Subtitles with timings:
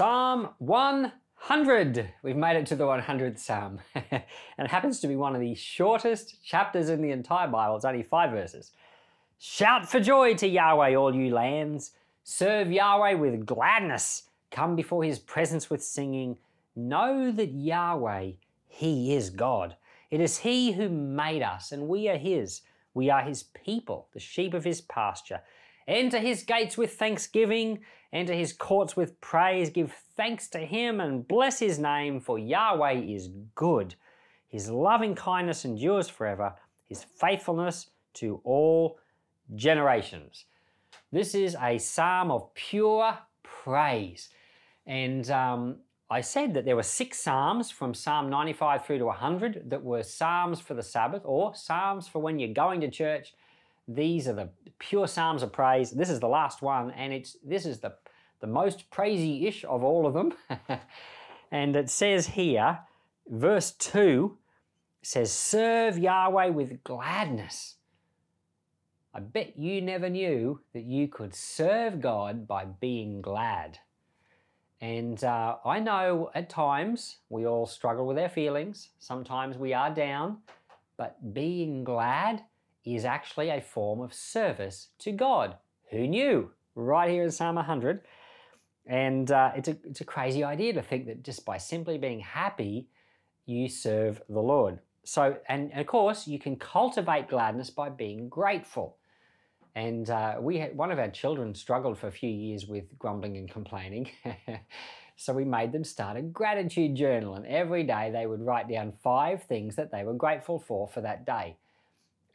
[0.00, 2.08] Psalm 100.
[2.22, 3.80] We've made it to the 100th Psalm.
[3.94, 4.22] and
[4.58, 7.76] it happens to be one of the shortest chapters in the entire Bible.
[7.76, 8.72] It's only five verses.
[9.38, 11.90] Shout for joy to Yahweh, all you lands.
[12.24, 14.22] Serve Yahweh with gladness.
[14.50, 16.38] Come before his presence with singing.
[16.74, 18.30] Know that Yahweh,
[18.68, 19.76] he is God.
[20.10, 22.62] It is he who made us, and we are his.
[22.94, 25.42] We are his people, the sheep of his pasture.
[25.88, 27.80] Enter his gates with thanksgiving,
[28.12, 29.70] enter his courts with praise.
[29.70, 33.94] Give thanks to him and bless his name, for Yahweh is good.
[34.48, 36.54] His loving kindness endures forever,
[36.88, 38.98] his faithfulness to all
[39.54, 40.44] generations.
[41.12, 44.28] This is a psalm of pure praise.
[44.86, 45.76] And um,
[46.10, 50.02] I said that there were six psalms from Psalm 95 through to 100 that were
[50.02, 53.34] psalms for the Sabbath or psalms for when you're going to church
[53.94, 55.90] these are the pure psalms of praise.
[55.90, 57.94] This is the last one, and it's this is the
[58.40, 60.32] the most praisey-ish of all of them.
[61.52, 62.80] and it says here,
[63.28, 64.36] verse 2
[65.02, 67.76] says, Serve Yahweh with gladness.
[69.12, 73.78] I bet you never knew that you could serve God by being glad.
[74.80, 78.90] And uh, I know at times we all struggle with our feelings.
[78.98, 80.38] Sometimes we are down,
[80.96, 82.44] but being glad
[82.84, 85.56] is actually a form of service to God.
[85.90, 86.50] Who knew?
[86.74, 88.00] Right here in Psalm 100.
[88.86, 92.20] And uh, it's, a, it's a crazy idea to think that just by simply being
[92.20, 92.88] happy,
[93.46, 94.78] you serve the Lord.
[95.04, 98.96] So, and, and of course, you can cultivate gladness by being grateful.
[99.74, 103.36] And uh, we had, one of our children struggled for a few years with grumbling
[103.36, 104.10] and complaining.
[105.16, 107.34] so we made them start a gratitude journal.
[107.34, 111.00] And every day they would write down five things that they were grateful for for
[111.02, 111.56] that day.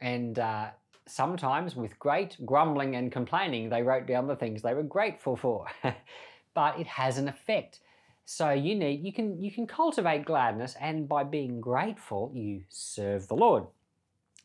[0.00, 0.68] And uh,
[1.06, 5.66] sometimes, with great grumbling and complaining, they wrote down the things they were grateful for.
[6.54, 7.80] but it has an effect.
[8.24, 13.28] So you need you can you can cultivate gladness, and by being grateful, you serve
[13.28, 13.64] the Lord.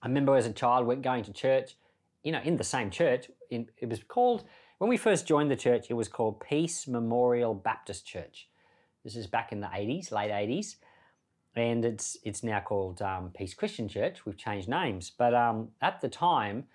[0.03, 1.77] I remember as a child went going to church,
[2.23, 3.29] you know, in the same church.
[3.49, 4.43] In, it was called
[4.77, 5.87] when we first joined the church.
[5.89, 8.47] It was called Peace Memorial Baptist Church.
[9.03, 10.75] This is back in the 80s, late 80s
[11.55, 14.25] and it's it's now called um, Peace Christian Church.
[14.25, 16.65] We've changed names, but um, at the time,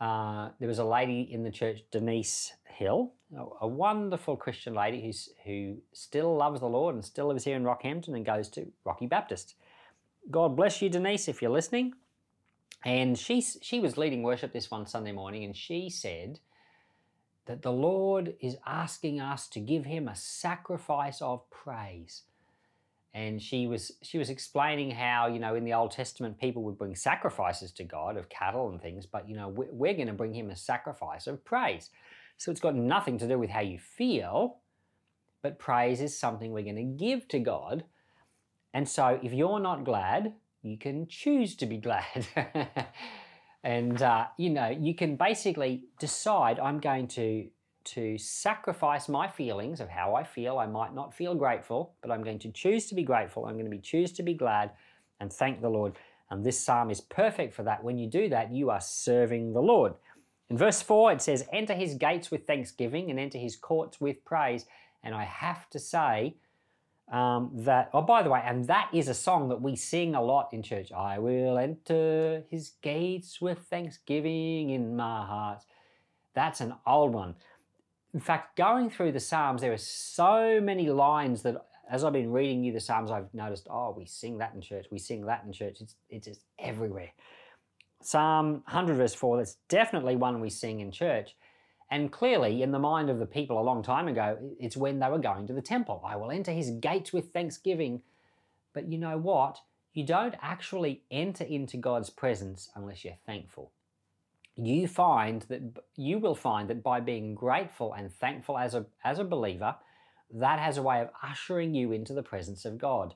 [0.00, 5.02] uh, there was a lady in the church, Denise Hill, a, a, wonderful Christian lady
[5.02, 8.66] who's who still loves the Lord and still lives here in Rockhampton and goes to
[8.84, 9.54] Rocky Baptist.
[10.30, 11.94] God bless you, Denise, if you're listening.
[12.84, 16.40] And she she was leading worship this one Sunday morning, and she said
[17.46, 22.22] that the Lord is asking us to give Him a sacrifice of praise
[23.14, 26.78] and she was she was explaining how you know in the Old Testament people would
[26.78, 30.34] bring sacrifices to God of cattle and things, but you know we're, going to bring
[30.34, 31.90] Him a sacrifice of praise.
[32.36, 34.58] So it's got nothing to do with how you feel,
[35.42, 37.84] but praise is something we're going to give to God.
[38.74, 42.26] And so if you're not glad, you can choose to be glad.
[43.64, 47.48] and uh, you know you can basically decide I'm going to
[47.86, 50.58] to sacrifice my feelings of how I feel.
[50.58, 53.46] I might not feel grateful, but I'm going to choose to be grateful.
[53.46, 54.70] I'm going to be choose to be glad
[55.20, 55.94] and thank the Lord.
[56.30, 57.84] And this psalm is perfect for that.
[57.84, 59.94] When you do that, you are serving the Lord.
[60.50, 64.24] In verse 4, it says, Enter his gates with thanksgiving and enter his courts with
[64.24, 64.66] praise.
[65.02, 66.36] And I have to say
[67.10, 70.22] um, that, oh, by the way, and that is a song that we sing a
[70.22, 70.90] lot in church.
[70.92, 75.64] I will enter his gates with thanksgiving in my heart.
[76.34, 77.36] That's an old one.
[78.16, 82.32] In fact, going through the Psalms, there are so many lines that as I've been
[82.32, 85.44] reading you the Psalms, I've noticed, oh, we sing that in church, we sing that
[85.44, 85.82] in church.
[85.82, 87.10] It's, it's just everywhere.
[88.00, 91.36] Psalm 100, verse 4, that's definitely one we sing in church.
[91.90, 95.10] And clearly, in the mind of the people a long time ago, it's when they
[95.10, 96.02] were going to the temple.
[96.02, 98.00] I will enter his gates with thanksgiving.
[98.72, 99.60] But you know what?
[99.92, 103.72] You don't actually enter into God's presence unless you're thankful
[104.56, 105.62] you find that
[105.96, 109.76] you will find that by being grateful and thankful as a as a believer
[110.32, 113.14] that has a way of ushering you into the presence of God.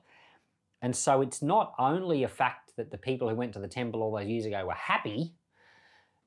[0.81, 4.01] And so it's not only a fact that the people who went to the temple
[4.01, 5.33] all those years ago were happy,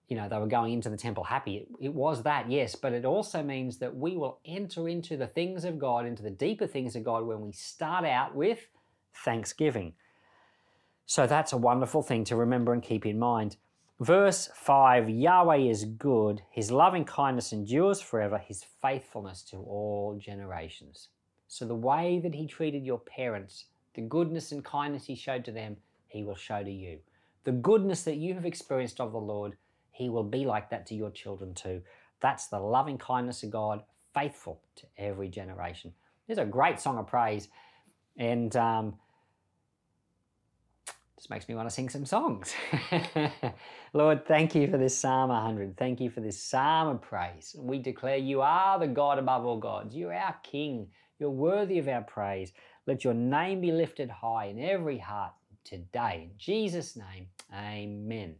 [0.08, 1.56] you know, they were going into the temple happy.
[1.56, 5.26] It, it was that, yes, but it also means that we will enter into the
[5.26, 8.68] things of God, into the deeper things of God when we start out with
[9.24, 9.94] thanksgiving.
[11.06, 13.56] So that's a wonderful thing to remember and keep in mind.
[14.00, 21.08] Verse 5 Yahweh is good, his loving kindness endures forever, his faithfulness to all generations.
[21.46, 25.52] So, the way that he treated your parents, the goodness and kindness he showed to
[25.52, 25.76] them,
[26.08, 26.98] he will show to you.
[27.44, 29.56] The goodness that you have experienced of the Lord,
[29.92, 31.80] he will be like that to your children too.
[32.20, 35.92] That's the loving kindness of God, faithful to every generation.
[36.26, 37.48] It's a great song of praise.
[38.16, 38.94] And um,
[41.24, 42.52] just makes me want to sing some songs.
[43.94, 45.74] Lord, thank you for this Psalm 100.
[45.74, 47.56] Thank you for this Psalm of praise.
[47.58, 49.96] We declare you are the God above all gods.
[49.96, 50.88] You're our King.
[51.18, 52.52] You're worthy of our praise.
[52.86, 55.32] Let your name be lifted high in every heart
[55.64, 56.28] today.
[56.30, 58.34] In Jesus' name, amen.